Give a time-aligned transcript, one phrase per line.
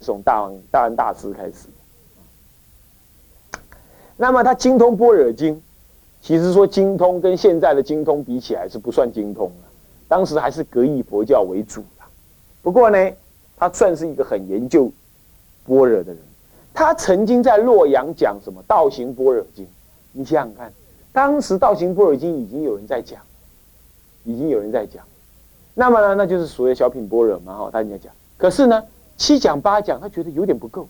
[0.00, 1.68] 从大王大安大师开始。
[4.16, 5.62] 那么他精通般若经，
[6.20, 9.68] 其实说精通跟现在的精通比起来是不算精通了，
[10.08, 12.04] 当时还是格义佛教为主的。
[12.60, 13.10] 不过呢，
[13.56, 14.90] 他算是一个很研究
[15.64, 16.18] 般若的人。
[16.72, 19.64] 他曾经在洛阳讲什么《道行般若经》，
[20.12, 20.72] 你想想看，
[21.12, 23.20] 当时《道行般若经》已经有人在讲，
[24.24, 25.02] 已经有人在讲。
[25.74, 28.12] 那么呢，那就是所谓小品般若嘛，哈，他人家讲。
[28.36, 28.84] 可是呢，
[29.20, 30.88] 七讲八讲，他觉得有点不够。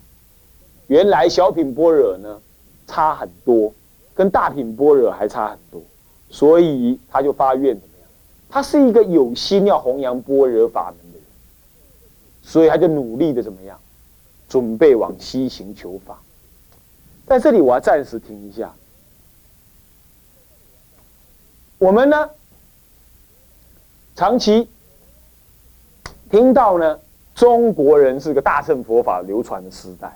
[0.87, 2.41] 原来小品般若呢。
[2.87, 3.73] 差很多，
[4.13, 5.81] 跟大品般若还差很多，
[6.29, 8.07] 所以他就发愿怎么样？
[8.49, 11.25] 他是一个有心要弘扬般若法门的人，
[12.41, 13.79] 所以他就努力的怎么样？
[14.49, 16.21] 准备往西行求法。
[17.25, 18.73] 在这里我要暂时停一下。
[21.77, 22.29] 我们呢，
[24.17, 24.67] 长期
[26.29, 26.99] 听到呢，
[27.41, 30.15] 中国人是个大乘佛法流传的时代。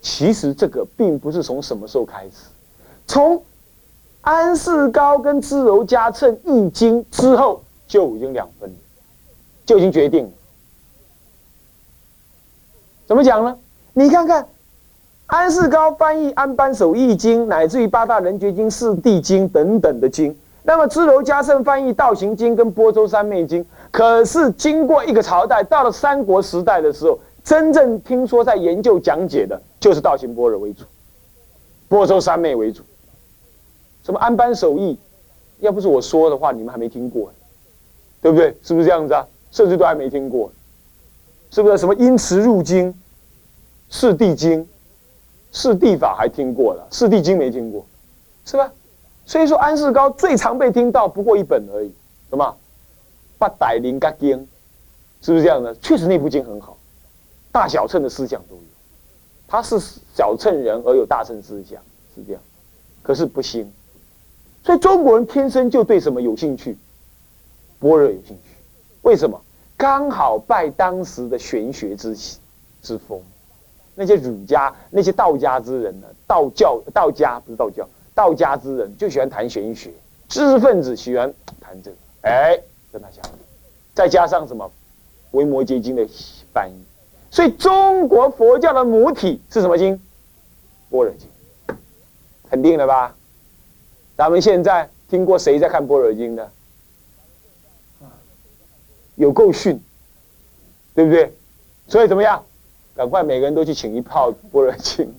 [0.00, 2.46] 其实这个并不是从什么时候开始，
[3.06, 3.44] 从
[4.22, 8.74] 安世高跟支柔嘉称易经之后就已经两分，
[9.66, 10.30] 就已经决定了。
[13.06, 13.58] 怎么讲呢？
[13.92, 14.48] 你看看
[15.26, 23.66] 安世高翻译安般守易经，乃至于八大人觉经、四谛经等等的经，那么支柔嘉称翻译道行经跟波州三昧经，
[23.98, 27.18] 可是经过一个朝代，到了三国时代的时候。
[27.42, 30.84] 真正听说在研究讲解的，就是道行般若为主，
[31.88, 32.82] 波州三昧为主。
[34.04, 34.96] 什么安般守义，
[35.58, 37.32] 要不是我说的话，你们还没听过，
[38.20, 38.54] 对不对？
[38.62, 39.26] 是不是这样子啊？
[39.50, 40.52] 甚至都还没听过，
[41.50, 41.78] 是不是？
[41.78, 42.94] 什么因持入经，
[43.88, 44.68] 四地经，
[45.50, 47.84] 四地法还听过了，四地经没听过，
[48.44, 48.70] 是吧？
[49.24, 51.90] 所以说安世高最常被听到不过一本而已，
[52.28, 52.54] 什么
[53.38, 54.46] 八代灵嘎经，
[55.22, 55.74] 是不是这样的？
[55.76, 56.76] 确实那部经很好。
[57.52, 58.62] 大小乘的思想都有，
[59.46, 59.78] 他是
[60.14, 61.80] 小乘人而有大乘思想，
[62.14, 62.42] 是这样。
[63.02, 63.72] 可是不兴，
[64.64, 66.76] 所以中国人天生就对什么有兴趣？
[67.78, 68.56] 般若有兴趣。
[69.02, 69.40] 为什么？
[69.76, 72.16] 刚好拜当时的玄学之
[72.82, 73.20] 之风。
[73.94, 76.06] 那些儒家、那些道家之人呢？
[76.26, 79.92] 道教、道家不是道教，道家之人就喜欢谈玄学，
[80.28, 81.96] 知识分子喜欢谈这个。
[82.22, 82.60] 哎，
[82.92, 83.24] 跟他讲，
[83.94, 84.70] 再加上什么？
[85.32, 86.06] 维摩诘经的
[86.52, 86.74] 翻译。
[87.30, 90.00] 所以中国佛教的母体是什么经？
[90.90, 91.28] 般若经，
[92.50, 93.14] 肯定了吧？
[94.16, 96.50] 咱们现在听过谁在看般若经的？
[99.16, 99.78] 有够逊，
[100.94, 101.32] 对不对？
[101.88, 102.42] 所以怎么样？
[102.96, 105.14] 赶快每个人都去请一泡般若经，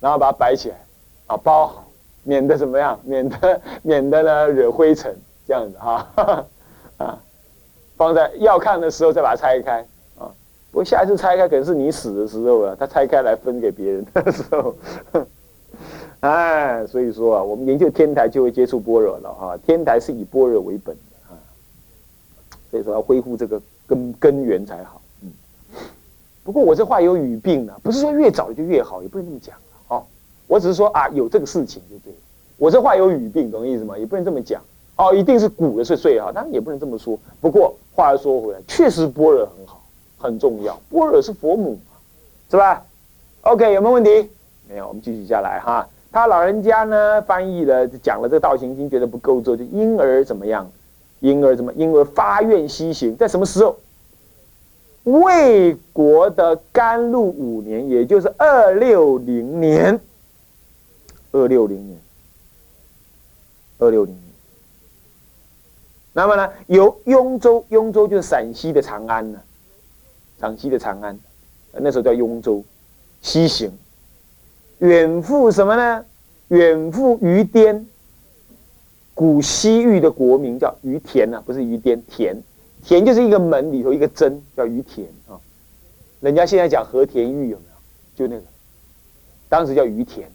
[0.00, 0.76] 然后把它摆起来，
[1.28, 1.86] 啊，包好，
[2.24, 2.98] 免得怎么样？
[3.04, 5.16] 免得免得呢惹灰尘，
[5.46, 6.44] 这样子哈，
[6.98, 7.18] 啊，
[7.96, 9.86] 放在要看的时候再把它拆开。
[10.74, 14.74] 我下一次拆开可能是你死的时候啊，他拆开来分给别人的时候，
[16.20, 19.54] 哎，所以说啊，我们研究天台就会接触般若了哈。
[19.66, 21.36] 天台是以般若为本的啊，
[22.70, 25.02] 所以说要恢复这个根根源才好。
[25.20, 25.30] 嗯，
[26.42, 29.54] 不过我这话有语病啊，不是说越早就越好，也不能这么讲
[29.88, 30.02] 哦。
[30.46, 32.18] 我只是说啊，有这个事情就对了。
[32.56, 33.98] 我这话有语病，懂意思吗？
[33.98, 34.62] 也不能这么讲
[34.96, 37.18] 哦，一定是古的是最好，当然也不能这么说。
[37.40, 39.78] 不过话又说回来，确实般若很好。
[40.18, 41.76] 很重要，般若是佛母，
[42.48, 42.84] 是吧
[43.40, 44.30] ？OK，有没有问题？
[44.68, 45.84] 没有，我们继续下来哈。
[46.12, 50.70] 他老人家呢，翻译了讲了这个《道行经》，觉得不够做，就因而怎么样？
[51.18, 51.72] 因而怎么？
[51.72, 53.76] 因而发愿西行，在什么时候？
[55.02, 59.98] 魏国的甘露五年，也就是二六零年。
[61.32, 61.98] 二六零年，
[63.80, 64.16] 二六零。
[66.12, 69.40] 那么呢，由雍州，雍州就是陕西的长安呢。
[70.38, 71.18] 陕西的长安，
[71.72, 72.62] 那时候叫雍州，
[73.20, 73.70] 西行，
[74.78, 76.04] 远赴什么呢？
[76.48, 77.86] 远赴于滇，
[79.14, 82.36] 古西域的国名叫于田啊，不是于滇，田，
[82.84, 85.40] 田就是一个门里头一个针，叫于田啊。
[86.20, 87.72] 人家现在讲和田玉有没有？
[88.14, 88.46] 就那个，
[89.48, 90.28] 当时叫于田，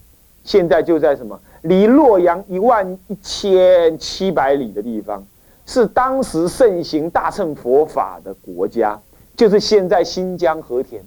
[0.43, 1.39] 现在就在什么？
[1.61, 5.25] 离洛阳一万一千七百里的地方，
[5.67, 8.99] 是当时盛行大乘佛法的国家。
[9.35, 10.99] 就是现在新疆和田，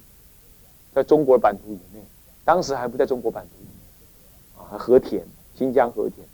[0.94, 2.00] 在中国版图以内，
[2.44, 4.78] 当时还不在中国版图里面啊。
[4.78, 5.20] 和田，
[5.58, 6.24] 新疆和田，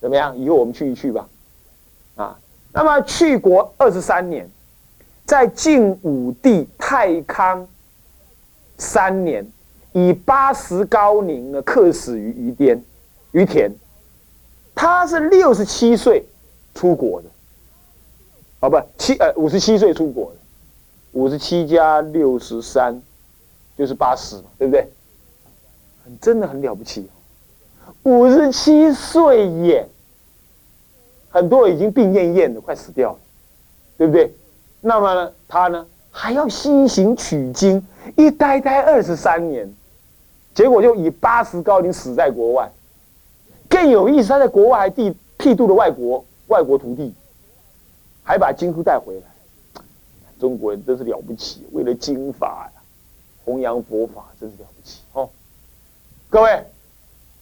[0.00, 0.36] 怎么样？
[0.36, 1.28] 以后我们去一去吧，
[2.16, 2.36] 啊。
[2.72, 4.50] 那么去国二十三年，
[5.24, 7.68] 在晋武帝太康
[8.76, 9.46] 三年，
[9.92, 12.82] 以八十高龄呢，客死于于滇
[13.30, 13.70] 于田。
[14.74, 16.24] 他是六十七岁
[16.74, 17.28] 出国的，
[18.60, 20.36] 哦不，七呃五十七岁出国的。
[21.12, 23.02] 五十七加六十三，
[23.76, 24.86] 就是八十嘛，对不对？
[26.04, 27.08] 很真的很了不起，
[28.04, 29.88] 五十七岁耶，
[31.30, 33.18] 很多已经病恹恹的，快死掉了，
[33.98, 34.32] 对不对？
[34.80, 37.84] 那么呢，他呢还要西行取经，
[38.16, 39.68] 一待待二十三年，
[40.54, 42.70] 结果就以八十高龄死在国外。
[43.68, 47.12] 更有意思，他在国外还剃剃度了外国外国徒弟，
[48.22, 49.22] 还把经书带回来。
[50.38, 52.80] 中国人真是了不起，为了经法呀，
[53.44, 55.28] 弘扬佛法真是了不起哦。
[56.30, 56.64] 各位，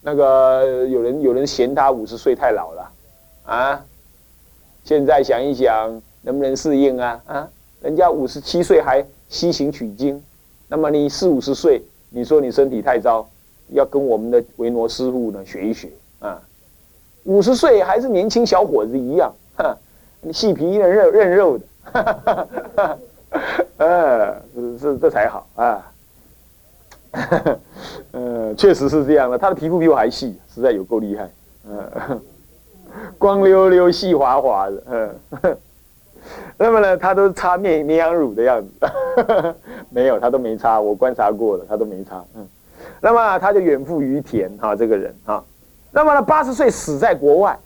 [0.00, 2.90] 那个有人有人嫌他五十岁太老了
[3.44, 3.84] 啊，
[4.82, 7.22] 现在想一想，能不能适应啊？
[7.26, 7.48] 啊，
[7.82, 10.20] 人家五十七岁还西行取经，
[10.66, 11.80] 那么你四五十岁，
[12.10, 13.28] 你说你身体太糟，
[13.68, 15.88] 要跟我们的维罗师傅呢学一学。
[16.18, 16.42] 啊，
[17.22, 19.78] 五十岁还是年轻小伙子一样，哈，
[20.32, 22.98] 细皮嫩肉嫩肉的，哈哈哈哈
[23.78, 24.36] 哈，
[24.80, 25.92] 这这才好啊，
[28.12, 31.30] 呃，确实是这样的，他的皮肤比我还细，实在有够厉害，
[31.68, 32.20] 嗯，
[33.18, 35.16] 光溜溜、细滑滑的，嗯，
[36.56, 38.86] 那么呢，他都擦面绵羊乳的样子，
[39.90, 42.46] 没有，他都没擦，我观察过了，他都没擦，嗯，
[43.00, 45.42] 那么他就远赴于田，哈，这个人，哈。
[45.90, 47.58] 那么呢，八十岁死在国外，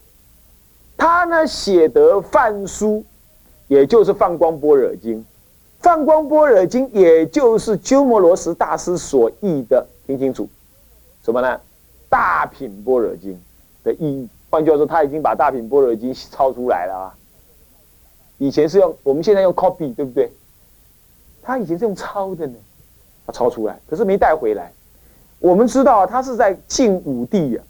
[1.02, 3.04] 他呢写得梵书，
[3.66, 5.16] 也就是《放光般若经》，
[5.80, 10.48] 《放光般若经》也就是鸠摩罗什大师所译的，听清楚，
[11.24, 11.48] 什么呢？
[12.08, 13.32] 《大品般若经》
[13.84, 17.14] 的意义，换句话说，他已经把《大品般若经》抄出来了啊。
[18.38, 20.30] 以前是用，我们现在用 copy，对不对？
[21.42, 22.54] 他以前是用抄的呢，
[23.26, 24.72] 他抄出来，可是没带回来。
[25.40, 27.62] 我们知道，他是在晋武帝呀。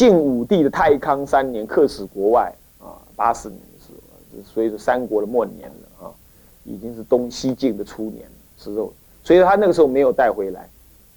[0.00, 6.10] 晋武帝的太康三年，客死国外啊，八十年的时候，所以说三国的末年了啊，
[6.64, 8.26] 已经是东西晋的初年
[8.56, 8.90] 时候，
[9.22, 10.66] 所以他那个时候没有带回来。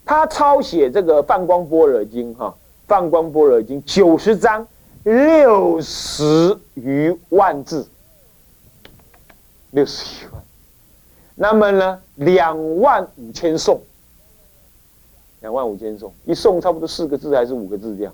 [0.04, 2.48] 他抄写这个《放光般若经》哈，
[2.86, 4.68] 《放光般若经》九十章，
[5.04, 7.88] 六十余万字，
[9.70, 10.42] 六十余万。
[11.34, 13.80] 那么呢，两万五千颂，
[15.40, 18.12] 两万五千颂，一颂差不多四个字还是五个字这样。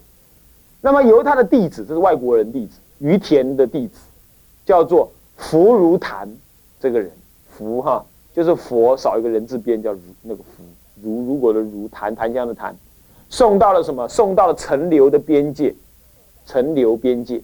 [0.83, 4.01] 那么由他的弟子，这是外国人弟子于田的弟子，
[4.65, 6.27] 叫做福如檀，
[6.81, 7.11] 这个人
[7.51, 10.65] 福哈就是佛少一个人字边叫如那个福
[11.03, 12.75] 如如果的如檀檀香的檀，
[13.29, 14.09] 送到了什么？
[14.09, 15.75] 送到了陈留的边界，
[16.47, 17.43] 陈留边界，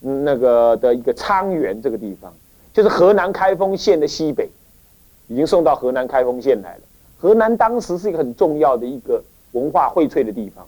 [0.00, 2.32] 那个的一个沧源这个地方，
[2.72, 4.48] 就是河南开封县的西北，
[5.26, 6.82] 已经送到河南开封县来了。
[7.18, 9.22] 河南当时是一个很重要的一个
[9.52, 10.66] 文化荟萃的地方，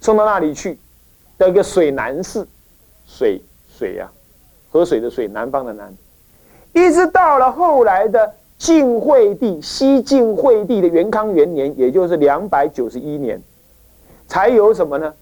[0.00, 0.78] 送到那里去。
[1.38, 2.46] 的一个水南寺，
[3.06, 3.40] 水
[3.76, 4.10] 水呀，
[4.70, 5.92] 河水的水，南方的南，
[6.72, 13.42] 一直到了后来的晋惠帝，西晋惠帝的元康元年，也就是两百九十一年，
[14.26, 15.12] 才有什么呢？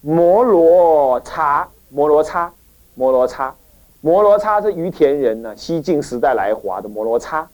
[0.00, 2.52] 摩罗叉，摩罗叉，
[2.94, 3.54] 摩罗叉，
[4.00, 7.48] 摩罗叉是于田人呢，西晋时代来华的摩罗叉，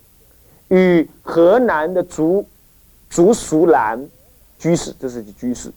[0.68, 2.46] 与河南的竹
[3.08, 4.06] 竹熟兰
[4.58, 5.72] 居士，这是居士。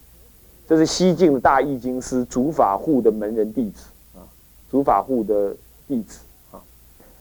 [0.68, 4.20] 这是西晋的大易经师竺法护的门人弟子啊，
[4.70, 5.56] 竺法护的
[5.88, 6.20] 弟子
[6.52, 6.60] 啊。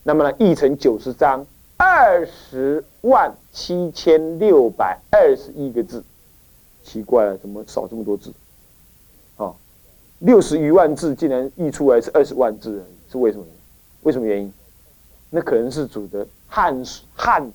[0.02, 6.02] 那么呢，译成九十章，二十万七千六百二十一个字，
[6.82, 8.32] 奇怪了，怎么少这么多字？
[9.36, 9.54] 啊，
[10.18, 13.44] 六十余万字竟然译出来是二十万字，是为什么？
[14.02, 14.52] 为什么原因？
[15.30, 16.82] 那可能是主的汉
[17.14, 17.52] 汉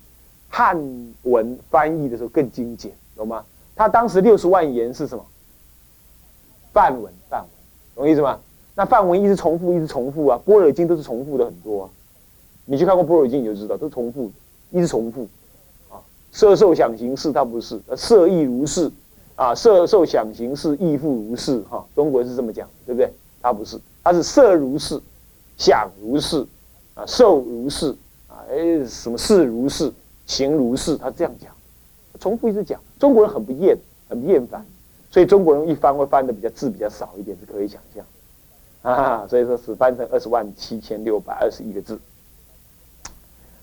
[0.48, 3.44] 汉文翻译的时候更精简，懂吗？
[3.75, 5.25] 他当时六十万言是什么？
[6.74, 7.50] 范文，范文，
[7.96, 8.40] 懂意思吗？
[8.75, 10.40] 那范文一直重复，一直重复啊。
[10.46, 11.90] 般若经都是重复的很多啊。
[12.66, 14.32] 你去看过般若经，你就知道，都重复，
[14.72, 15.28] 一直重复。
[15.90, 16.00] 啊，
[16.32, 18.90] 色受想行识，它不是，色亦如是，
[19.36, 23.12] 啊，色受想行识亦复如是，哈，中国人是这么讲，对不对？
[23.42, 25.01] 它不是，它是色如是，
[25.58, 26.48] 想如是，
[26.94, 27.90] 啊，受如是，
[28.30, 29.92] 啊，哎，什么事如是，
[30.25, 31.51] 行如是，他这样讲，
[32.20, 32.80] 重复一直讲。
[32.98, 34.66] 中国人很不厌，很厌烦。
[35.12, 38.03] 所以中国人一翻会翻的比较字比较少一点，是可以想象，
[38.82, 42.00] 啊，所以说是翻成二十万七千六百二十一个字。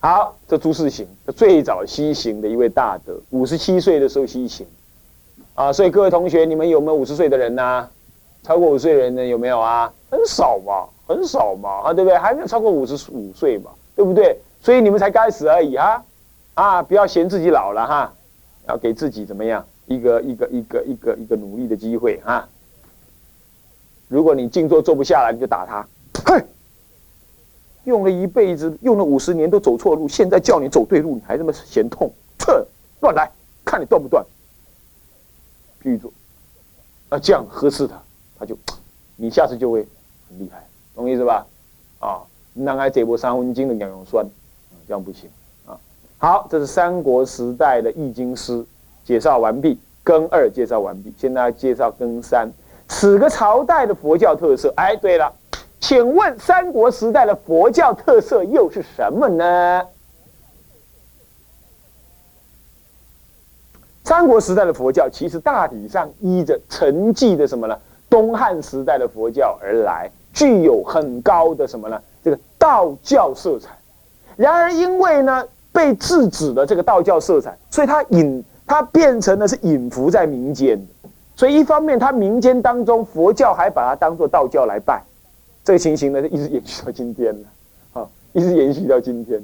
[0.00, 4.66] 好，这朱世行，最早西行的一位大德，五十七岁的时候西行，
[5.54, 7.88] 啊，所以各位同学，你们有没有五十岁的人呢？
[8.44, 9.92] 超过五十岁的人呢有没有啊？
[10.10, 12.16] 很少嘛，很少嘛，啊，对不对？
[12.16, 14.38] 还没有超过五十五岁嘛，对不对？
[14.60, 16.04] 所以你们才开始而已哈，
[16.54, 18.14] 啊，不要嫌自己老了哈，
[18.68, 19.66] 要给自己怎么样？
[19.88, 22.48] 一个一个一个一个一个努力的机会啊！
[24.06, 25.86] 如果你静坐坐不下来，你就打他。
[26.24, 26.44] 嘿，
[27.84, 32.12] 用了一辈子，用了五十年都走错路，现在叫你走对路，你还这么嫌痛？
[32.46, 32.66] 哼，
[33.00, 33.30] 乱来，
[33.64, 34.24] 看你断不断。
[35.82, 36.12] 譬如说，
[37.08, 38.00] 啊，这样呵斥他，
[38.38, 38.56] 他就，
[39.16, 39.86] 你下次就会
[40.28, 41.46] 很厉害，懂意思吧？
[42.00, 42.20] 啊，
[42.52, 44.26] 男孩这波三分精的两用酸，
[44.86, 45.30] 这样不行
[45.66, 45.78] 啊。
[46.18, 48.64] 好，这是三国时代的易经诗
[49.08, 52.46] 介绍完毕，庚二介绍完毕，现在介绍庚三，
[52.88, 54.70] 此个朝代的佛教特色。
[54.76, 55.32] 哎，对了，
[55.80, 59.82] 请问三国时代的佛教特色又是什么呢？
[64.04, 67.78] 三国时代的佛教其实大体上依着承继的什么呢？
[68.10, 71.98] 东汉时代的佛教而来，具有很高的什么呢？
[72.22, 73.70] 这个道教色彩。
[74.36, 80.78] 然而因为呢被制止了这个道教色彩，所以它引它变成了是隐伏在民间。
[81.34, 85.02] 所以一方面它民间当中佛教还把它当做道教来拜，
[85.64, 87.48] 这个情形呢就一直延续到今天了，
[88.00, 89.40] 啊，一直延续到今天，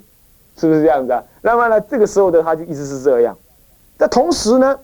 [0.57, 1.25] 是不是这样子啊？
[1.41, 3.37] 那么呢这个时候的它就一直是这样。
[3.97, 4.79] 那同时呢，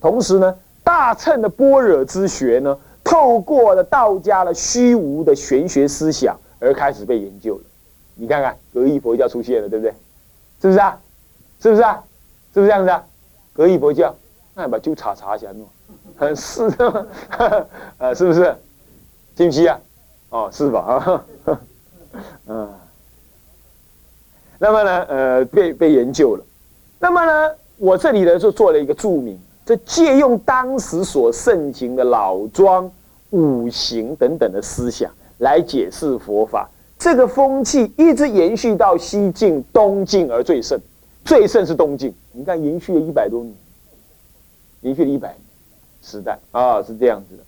[0.00, 7.64] 同时呢，大乘的般若之学呢，透过了道家的虚无的玄学思想而开始被研究了。
[8.14, 9.92] 你看看，格义佛教出现了，对不对？
[10.62, 10.98] 是不是啊？
[11.60, 12.02] 是不是啊？
[12.54, 13.04] 是不是这样子啊？
[13.56, 14.14] 何以佛教，
[14.54, 15.48] 那把就查查一下
[16.18, 17.06] 喏，是的，
[17.98, 18.54] 呃，是不是？
[19.36, 19.80] 信不信啊？
[20.30, 20.80] 哦，是吧？
[21.44, 21.60] 啊，
[22.46, 22.68] 嗯。
[24.58, 26.44] 那么呢，呃，被被研究了。
[26.98, 27.54] 那么呢？
[27.78, 32.90] 我这里呢就做了一个注明，这借用当时所盛行的老庄、
[33.30, 40.80] 五行等等的思想来解释佛法，这个风气一直延续到西晋、东晋而最盛，
[41.26, 42.14] 最盛是东晋。
[42.32, 43.52] 你看，延续了一百多年，
[44.82, 45.40] 延续了一百年
[46.00, 47.42] 时代啊，是这样子的。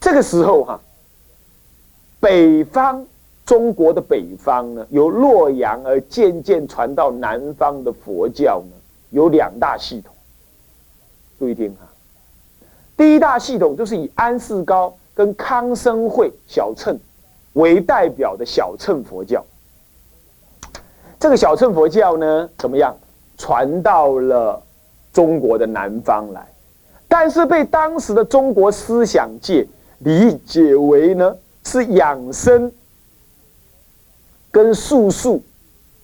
[0.00, 0.80] 这个时候哈，
[2.20, 3.04] 北方
[3.44, 8.76] 中国的北方呢，由洛阳而渐渐传到南方的佛教呢。
[9.10, 10.12] 有两大系统，
[11.38, 11.88] 注意听哈。
[12.96, 16.98] 第一大系统就是以安世高跟康生会小乘
[17.52, 19.44] 为代表的小乘佛教。
[21.24, 22.94] 这个小乘佛教呢，怎么样
[23.38, 24.62] 传到了
[25.10, 26.46] 中国的南方来？
[27.08, 29.66] 但是被当时的中国思想界
[30.00, 32.70] 理解为呢是养生
[34.50, 35.42] 跟术数，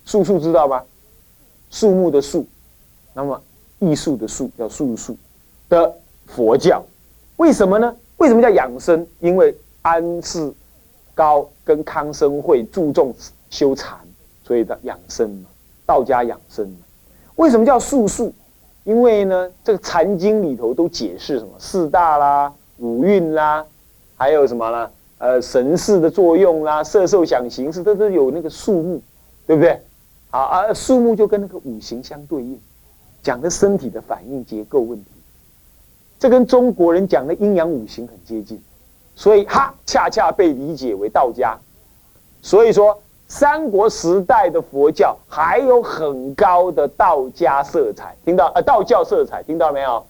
[0.06, 0.82] 术数知道吗？
[1.68, 2.46] 树木的树。
[3.12, 3.38] 那么，
[3.78, 5.14] 艺术的术叫术数
[5.68, 5.94] 的
[6.28, 6.82] 佛教，
[7.36, 7.94] 为什么呢？
[8.16, 9.06] 为什么叫养生？
[9.18, 10.50] 因为安世
[11.14, 13.14] 高跟康生会注重
[13.50, 13.98] 修禅，
[14.50, 15.48] 所以的养生嘛，
[15.86, 16.68] 道家养生。
[17.36, 18.34] 为什么叫术数？
[18.82, 23.64] 因为呢，这个禅经里头都解释什么四大啦、五蕴啦，
[24.16, 24.90] 还有什么呢？
[25.18, 29.00] 呃，神识的作用啦、色受想行识，都有那个数目，
[29.46, 29.80] 对不对？
[30.32, 32.58] 啊啊，数目就跟那个五行相对应。
[33.22, 35.10] 讲的身体的反应结构问题，
[36.18, 38.60] 这跟中国人讲的阴阳五行很接近，
[39.14, 41.56] 所以哈恰恰被理解为道家。
[42.42, 50.04] 所以说，三国时代的佛教还有很高的道家色彩，听到呃道教色彩，听到了没有？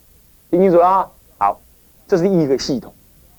[0.50, 1.10] 听清楚了啊？
[1.38, 1.60] 好，
[2.08, 2.92] 这是一个系统，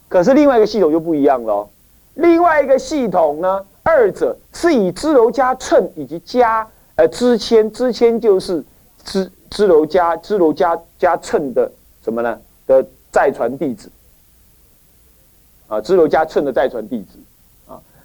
[0.08, 1.68] 可是另外一个系统就不一样了。
[2.14, 8.64] 另外一个系统呢，二者是以支楼加称以及加呃支签，支签就是
[9.04, 9.30] 支。
[9.50, 11.70] 支楼加支楼加加称的
[12.02, 12.40] 什么呢？
[12.66, 13.92] 的再传弟子
[15.68, 17.20] 啊，支楼加称的再传弟子，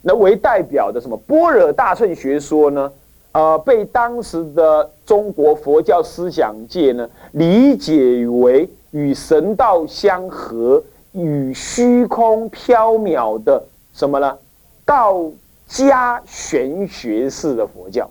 [0.09, 2.93] 那为代表的什么般若大乘学说呢？
[3.33, 13.61] 啊，被当时的中国佛教思想界呢理解为与神道相合、与虚空缥缈的
[13.93, 14.39] 什么呢？
[14.85, 15.21] 道
[15.67, 18.09] 家玄学式的佛教。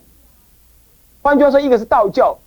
[1.21, 2.37] 换句话说，一个是道教。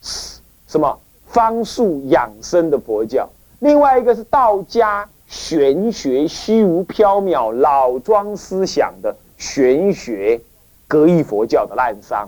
[0.00, 0.96] 什么
[1.26, 3.28] 方术养生的佛教？
[3.58, 10.40] 另外一个是道家玄学虚无缥缈老庄思想的玄学
[10.86, 12.26] 格义佛教的滥觞，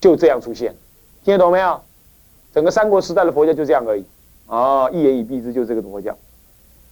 [0.00, 0.74] 就这样出现，
[1.24, 1.80] 听得懂没有？
[2.52, 4.04] 整个三国时代的佛教就这样而已。
[4.46, 6.16] 哦，一言以蔽之，就这个佛教。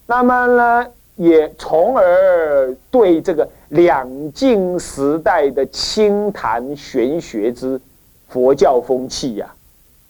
[0.06, 7.80] 那么呢，也从而对这个两晋时代的清谈玄学之
[8.28, 9.54] 佛教风气呀。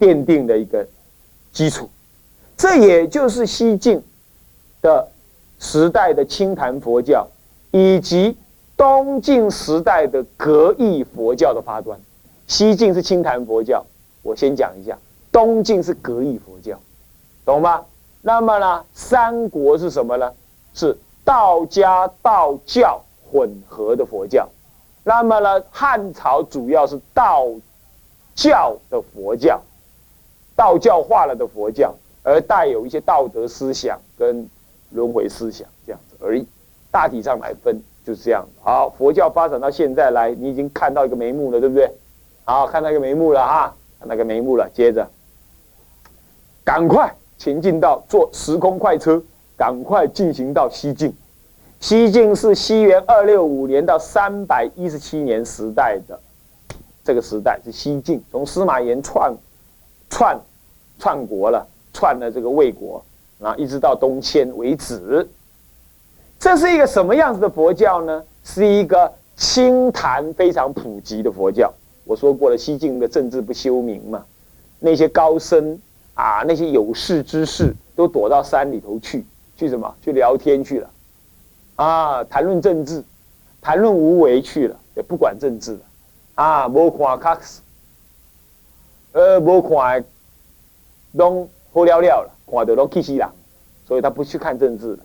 [0.00, 0.84] 奠定了一个
[1.52, 1.88] 基础，
[2.56, 4.02] 这也就是西晋
[4.80, 5.08] 的
[5.62, 7.28] 时代的清谈佛教，
[7.71, 8.37] 以及
[8.76, 11.97] 东晋时代的格义佛教的发端。
[12.49, 13.87] 西晋是清谈佛教，
[14.23, 14.97] 我先讲一下；
[15.31, 16.76] 东晋是格义佛教，
[17.45, 17.85] 懂吗？
[18.23, 20.33] 那么呢，三国是什么呢？
[20.75, 23.00] 是道家道教
[23.31, 24.49] 混合的佛教。
[25.04, 27.47] 那么呢，汉朝主要是道
[28.35, 29.62] 教的佛教。
[30.57, 34.47] 道教化了的佛教，而带有一些道德思想跟
[34.92, 36.46] 轮回思想这样子而已。
[36.90, 38.46] 大体上来分就是这样。
[38.61, 41.90] 好，佛教发展到现在来，你已经看到一个眉目了，对不对？
[42.44, 44.68] 好，看到一个眉目了哈，看到个眉目了。
[44.75, 45.08] 接着，
[46.64, 49.22] 赶快前进到坐时空快车，
[49.56, 51.14] 赶快进行到西晋。
[51.80, 56.20] 西晋是西元二六五年到三百一十七年时代的
[57.02, 59.34] 这个时代是西晋，从司马炎篡
[60.11, 60.40] 篡
[60.99, 63.04] 篡国了，篡了这个魏国，
[63.42, 65.28] 啊，一直到东迁为止。
[66.38, 68.25] 这是一个什么样子的佛教呢？
[68.44, 71.72] 是一个清谈非常普及的佛教。
[72.04, 74.25] 我说过了，西晋的政治不修明嘛，
[74.80, 75.80] 那些高僧
[76.14, 79.25] 啊，那些有识之士都躲到山里头去，
[79.56, 79.94] 去什么？
[80.02, 80.90] 去聊天去了。
[81.76, 83.04] 啊，谈论政治，
[83.61, 85.80] 谈论无为去了，也不管政治了。
[86.34, 87.61] 啊，无看卡斯，
[89.12, 90.04] 呃，无看，
[91.12, 93.28] 拢好了了了，看到拢气死人，
[93.87, 94.99] 所以他不去看政治。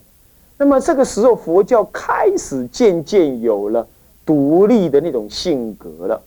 [0.57, 3.87] 那么这个时候，佛教开始渐渐有了
[4.25, 6.21] 独立的那种性格了。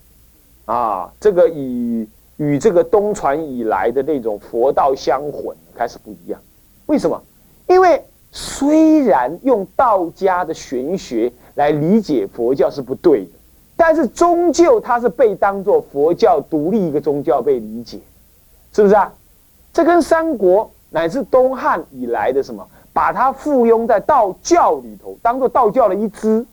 [0.64, 6.40] 啊，这个与与这个东传以来的那种佛道相混，开始不一样。
[6.86, 7.22] 为什么？
[7.66, 8.02] 因为。
[8.32, 13.30] 虽然用道家的玄学来理解佛教是不对的，
[13.76, 17.98] 但是终究它是被当作佛教独立一个宗教被理解，
[18.72, 19.12] 是不是啊？
[19.72, 26.44] 这跟三国乃至东汉以来的什么，把它附庸在道教里头，当做道教的一支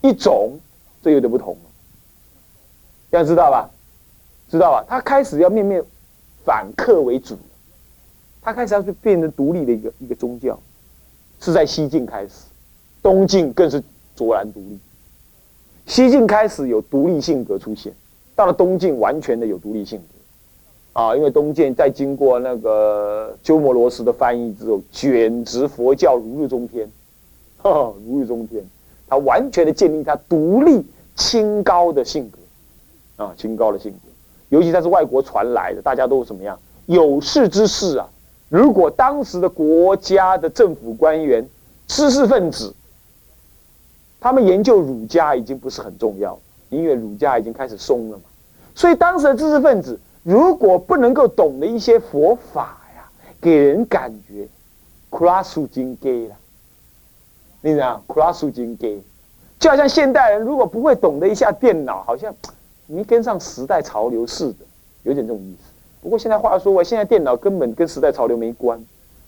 [0.00, 0.58] 一种，
[1.02, 1.70] 这有点不同了。
[3.10, 3.70] 要知道吧？
[4.50, 4.84] 知道吧？
[4.88, 5.84] 他开始要面面
[6.44, 7.36] 反客为主，
[8.40, 10.58] 他开始要去变成独立的一个一个宗教。
[11.40, 12.44] 是在西晋开始，
[13.02, 13.82] 东晋更是
[14.14, 14.78] 卓然独立。
[15.86, 17.92] 西晋开始有独立性格出现，
[18.36, 20.04] 到了东晋完全的有独立性格，
[20.92, 26.90] 啊，因为东晋在经过那个鸠摩罗什的翻译之后，简直佛教如日中天，
[27.58, 28.62] 哈哈，如日中天，
[29.06, 30.84] 他完全的建立他独立
[31.16, 33.98] 清高的性格，啊，清高的性格，
[34.50, 36.58] 尤其他是外国传来的，大家都怎么样？
[36.86, 38.08] 有识之士啊。
[38.50, 41.48] 如果当时的国家的政府官员、
[41.86, 42.74] 知识分子，
[44.20, 48.24] 他们研究儒家已经不是很重要，因为儒家已经开始松了嘛。
[48.74, 54.46] 所以当时的知识分子如果不能够懂得一些佛法呀，给人感觉
[55.10, 56.36] 苦拉苏金给了，
[57.60, 59.02] 你知道苦拉苏金给，
[59.58, 62.34] 就好像现代人如果不会懂得一下电脑，好像
[62.86, 64.64] 没跟上时代潮流似的，
[65.02, 65.70] 有点这种意思。
[66.00, 68.80] 不过现在话说，我现在电脑根本跟时代潮流没关，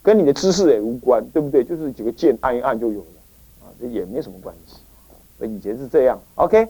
[0.02, 1.64] 跟你的知识也无关，对不对？
[1.64, 4.76] 就是几个键按一按就有了，啊，这也没什么关系。
[5.44, 6.66] 以前是这样，OK，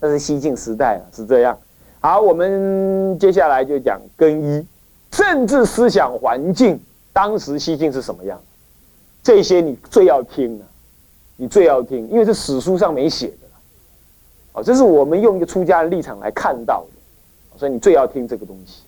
[0.00, 1.56] 那是西晋时代啊，是这样。
[2.02, 4.66] 好，我们接下来就讲更衣
[5.10, 6.80] 政治思想环境，
[7.12, 8.40] 当时西晋是什么样？
[9.22, 10.64] 这些你最要听的，
[11.36, 13.48] 你最要听，因为是史书上没写的
[14.54, 18.84] 哦，这是我们用一个出家的立场来看到的，所以你最要听这个东西。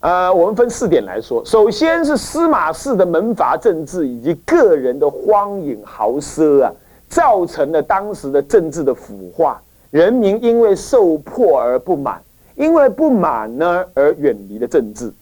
[0.00, 1.44] 呃，我们分四点来说。
[1.44, 6.72] 首先是司马氏的门阀政治以及个人的荒淫豪奢啊，
[7.08, 9.62] 造成了当时的政治的腐化。
[9.90, 12.20] 人民因为受迫而不满，
[12.54, 15.12] 因为不满呢而远离了政治，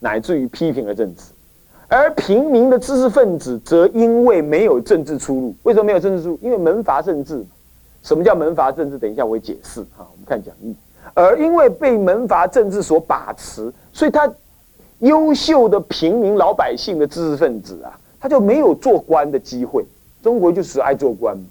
[0.00, 1.24] 乃至于批评了政治。
[1.88, 5.54] 而平民的知识分子则因为没有政治出路。
[5.64, 6.38] 为什么没有政治出路？
[6.40, 7.44] 因为门阀政治。
[8.02, 8.98] 什么叫门阀政治？
[8.98, 10.08] 等一下我会解释哈。
[10.10, 10.74] 我们看讲义。
[11.14, 14.32] 而因为被门阀政治所把持，所以他
[15.00, 19.84] 优秀的平民老百姓的知识分子啊，他就没有做官的机会。
[20.22, 21.44] 中国就是爱做官嘛。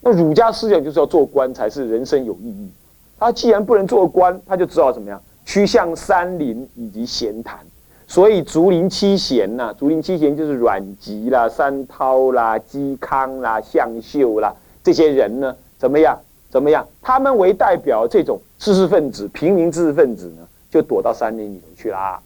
[0.00, 2.70] 那儒家思想就是要做官才是人生有意义。
[3.18, 7.58] 他既然不能做官，他就知道怎么样趋向山林以及闲谈。
[8.06, 16.18] 所以竹林七贤呐，竹林七贤就是阮籍啦、山涛啦、嵇康啦、向秀啦这些人呢，怎么样？
[16.48, 16.86] 怎么样？
[17.02, 22.18] 他们为代表这种知识分子、平民知识分子呢，就躲到山林里头去啦。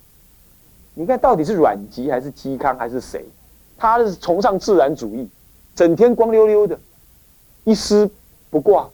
[0.94, 3.24] 你看到底是阮籍还是嵇康还是谁？
[3.76, 5.28] 他是崇尚自然主义，
[5.74, 6.78] 整天光溜溜的，
[7.64, 8.10] 一丝
[8.50, 8.88] 不挂，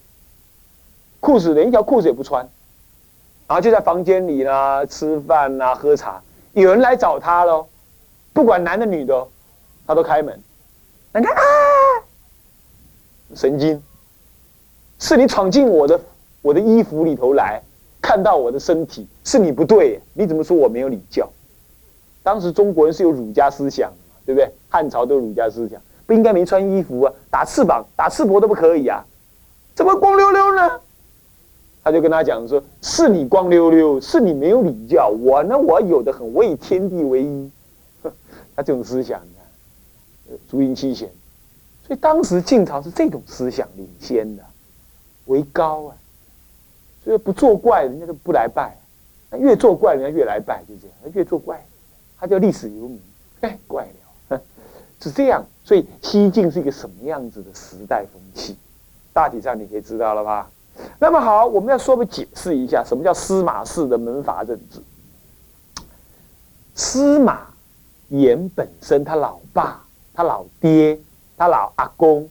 [1.21, 2.49] 裤子连一条裤子也不穿，
[3.47, 6.23] 然后就在房间里啦吃饭啦喝茶。
[6.53, 7.67] 有人来找他喽，
[8.33, 9.27] 不管男的女的，
[9.87, 10.41] 他都开门。
[11.15, 11.41] 你看啊，
[13.35, 13.83] 神经。
[15.01, 16.01] 是你闯进我的
[16.43, 17.63] 我的衣服里头来，
[18.03, 20.01] 看到我的身体，是你不对。
[20.13, 21.31] 你怎么说我没有礼教？
[22.25, 23.93] 当时中国人是有儒家思想，
[24.27, 24.53] 对不对？
[24.69, 29.05] 汉朝都有儒家思想，不应该没穿衣服啊，打翅膀、打翅膊都不可以啊，
[29.75, 30.81] 怎么光溜溜呢？
[31.85, 37.51] 他就跟他讲说：“是你光溜溜，是你没有礼教，我呢，我有的很，我以天地为一。
[38.57, 41.11] ”他这种思想，你看，竹林七贤，
[41.87, 44.43] 所以当时晋朝是这种思想领先的，
[45.27, 45.97] 为高啊。
[47.05, 48.71] 所以不作怪，人家都不来拜；
[49.31, 51.15] 那越作怪，人家越来拜，就这样。
[51.15, 51.63] 越作怪，
[52.19, 53.01] 他叫历史游民，
[53.43, 53.98] 哎，怪了，
[55.01, 55.45] 是这样。
[55.65, 58.57] 所以西晋是一个什么样子的时代风气？
[59.13, 60.51] 大体上你可以知道了吧？
[60.99, 64.81] 那么好，我们要说不解释一下，什么叫司马氏的门阀政治？
[66.75, 67.49] 司马
[68.09, 69.85] 炎本身，他老爸、
[70.15, 70.99] 他老爹、
[71.37, 72.31] 他老阿公，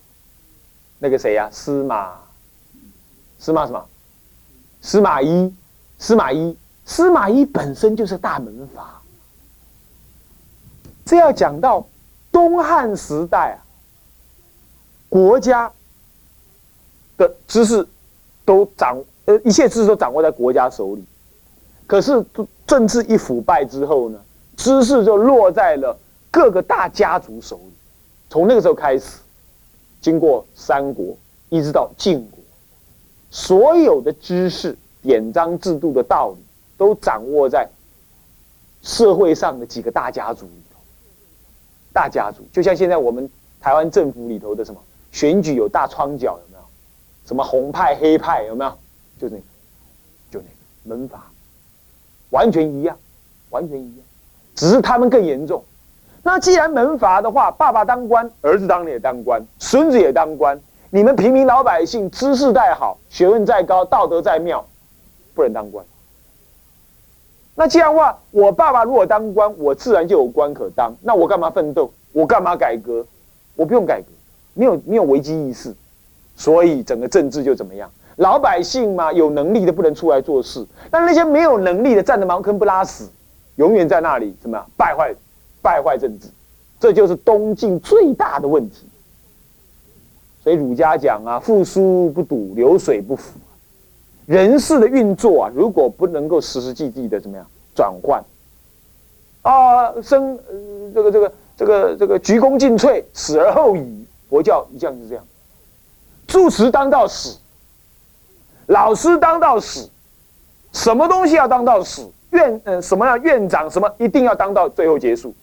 [0.98, 1.50] 那个谁呀？
[1.52, 2.14] 司马，
[3.38, 3.86] 司马什么？
[4.82, 5.54] 司马懿，
[6.00, 9.02] 司马懿，司马懿本身就是大门阀。
[11.06, 11.86] 这要讲到
[12.38, 13.58] 东汉时代啊，
[15.10, 15.72] 国家
[17.18, 17.84] 的知识
[18.46, 21.04] 都掌呃一切知识都掌握在国家手里，
[21.88, 22.24] 可是
[22.68, 24.20] 政治一腐败之后呢，
[24.56, 25.98] 知识就落在了
[26.30, 27.74] 各个大家族手里。
[28.30, 29.18] 从那个时候开始，
[30.00, 31.18] 经过三国
[31.50, 32.38] 一直到晋国。
[33.32, 36.38] 所有的知识、典章制度的道理，
[36.78, 37.68] 都掌握在
[38.84, 40.48] 社会上的几个大家族。
[41.98, 43.28] 大家族就像现在我们
[43.60, 44.80] 台湾政府里头的什么
[45.12, 46.64] 选举有大窗角，有没有？
[47.26, 48.72] 什么红派、黑派，有没有？
[49.20, 49.44] 就那个，
[50.30, 51.26] 就那个门阀，
[52.30, 52.96] 完全一样，
[53.50, 54.06] 完全一样，
[54.54, 55.64] 只是他们更严重。
[56.22, 60.62] 那既然门阀的话，爸爸当官，儿子当然也当官，孙子也当官。
[60.92, 64.64] 你们平民老百姓知识再好，学问再高，道德再妙，
[65.34, 65.84] 不能当官。
[67.60, 70.94] 那这样的话，我爸爸如果当官，我自然就有官可当。
[71.02, 71.92] 那我干嘛奋斗？
[72.14, 73.04] 我干嘛改革？
[73.56, 74.08] 我不用改革，
[74.54, 75.74] 没有没有危机意识，
[76.36, 77.90] 所以整个政治就怎么样？
[78.18, 83.08] 老百姓嘛，有能力的不能出来做事，但那些没有能力的站着茅坑不拉屎，
[83.56, 84.64] 永远在那里怎么样？
[84.78, 85.16] 败坏，
[85.60, 86.28] 败坏政治，
[86.80, 88.86] 这就是东晋最大的问题。
[90.44, 93.40] 所以儒家讲啊，富书不堵，流水不腐。
[94.28, 98.24] 人事的运作啊，如果不能够实实际际的怎么样转换，
[99.42, 100.38] 啊，生
[100.94, 104.06] 这个这个这个这个鞠躬尽瘁，死而后已。
[104.30, 105.24] 佛教一向是这样，
[106.28, 107.38] 住持当到死，
[108.66, 109.90] 老师当到死，
[110.74, 112.06] 什么东西要当到死？
[112.32, 115.34] 院嗯什么样院长什么一定要当到最后结束，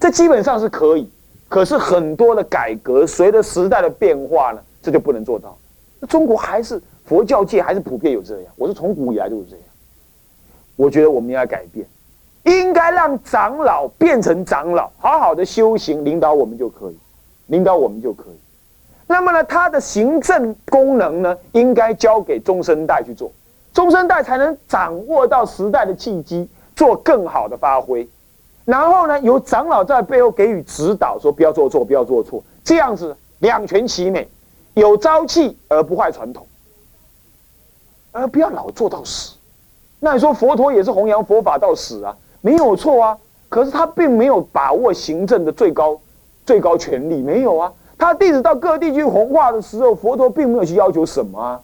[0.00, 1.10] 这基本上是可以。
[1.50, 5.58] 可是很多的改革，随着时代的变化呢，这就不能做到。
[6.08, 9.64] 中国还是佛教界还是普遍有这样，我是从古以来都是这样。
[10.76, 11.84] 我觉得我们应该改变，
[12.44, 16.96] 应该让长老变成长老，好好的修行，领导我们就可以，
[17.48, 18.38] 领导我们就可以。
[19.08, 23.32] 那么呢，他的行政功能呢，应该交给中生代去做，
[23.74, 28.08] 中生代才能掌握到时代的契机，做更好的发挥。
[28.64, 34.28] 然后呢，由长老在背后给予指导，说不要做错，不要做错，这样子两全其美，
[34.74, 36.46] 有朝气而不坏传统，
[38.12, 39.34] 而不要老做到死。
[39.98, 43.18] 那你说佛陀也是弘扬佛法到死啊，没有错啊。
[43.48, 46.00] 可是他并没有把握行政的最高
[46.46, 47.72] 最高权力，没有啊。
[47.98, 51.60] 他弟子到各地去弘化的时候，佛陀并没有去要求什么啊，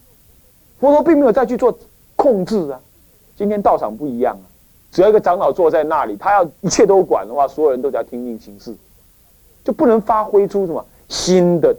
[0.81, 1.77] 佛陀并没有再去做
[2.15, 2.81] 控制啊。
[3.37, 4.45] 今天道场不一样啊。
[4.93, 8.75] 只要一个长老坐在那里，他要一切都管的话，所有人都要听命行事，
[9.65, 11.75] 就不能发挥出什么新的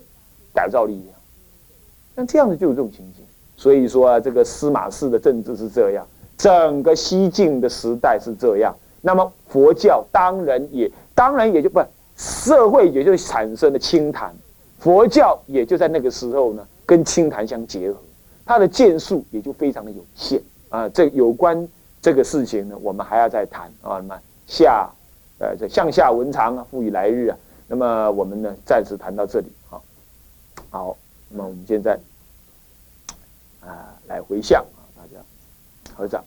[0.53, 1.15] 改造力量。
[2.15, 3.25] 像这样子就有这种情形。
[3.57, 8.73] 所以说啊，这个司马氏的政治是这样，整个西晋的时代是这样。
[9.01, 11.83] 那么佛教当然也当然也就不
[12.15, 14.33] 社会也就产生了清谈，
[14.79, 17.97] 佛教也就在那个时候呢跟清谈相结合，
[18.45, 20.87] 它的建树也就非常的有限啊。
[20.87, 21.67] 这有关。
[21.99, 23.97] 这个事情呢，我们还要再谈啊。
[23.97, 24.15] 那么
[24.45, 24.87] 下，
[25.39, 27.37] 呃，这向下文长啊，赋予来日啊。
[27.67, 29.81] 那么我们呢，暂时谈到这里啊。
[30.69, 30.95] 好，
[31.29, 31.99] 那么我们现在
[33.67, 35.21] 啊，来回向啊，大家
[35.95, 36.23] 合掌。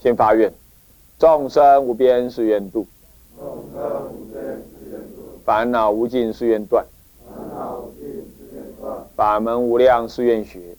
[0.00, 0.52] 先发愿，
[1.18, 2.86] 众生无边誓愿度。
[5.44, 6.86] 烦恼无尽誓愿断，
[9.16, 10.76] 法门无量誓愿学，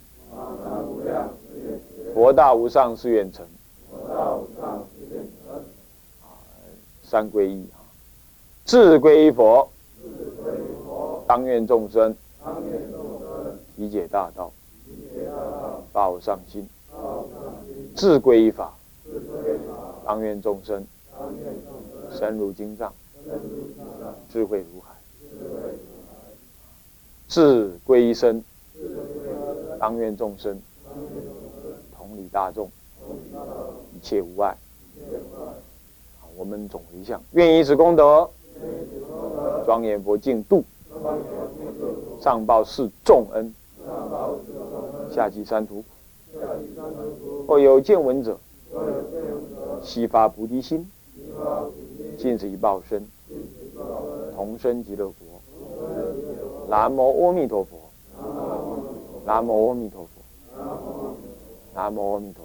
[2.13, 3.45] 佛道无上誓愿成。
[7.13, 7.77] 三皈依啊，
[8.65, 9.69] 智归佛，
[11.27, 12.15] 当愿众生
[13.75, 14.51] 理解大道，
[15.91, 16.67] 报上心，
[17.95, 18.73] 智归法，
[20.03, 20.83] 当愿众生
[22.17, 22.91] 深入经藏。
[24.31, 24.95] 智慧如海，
[27.27, 28.43] 智归一生，
[29.79, 30.59] 当愿众生
[31.95, 32.71] 同理大众，
[33.95, 34.57] 一切无碍。
[36.35, 38.29] 我们总回向，愿以此功德，
[39.65, 40.63] 庄严佛净土，
[42.19, 43.53] 上报四重恩，
[45.11, 45.83] 下济三途。
[47.47, 48.37] 或有见闻者，
[49.83, 50.89] 悉发菩提心，
[52.17, 53.05] 尽此一报身，
[54.35, 55.15] 同生极乐国。
[56.67, 57.77] 南无阿弥陀佛。
[59.25, 60.09] 南无阿弥陀佛。
[61.75, 62.42] 南无阿弥陀。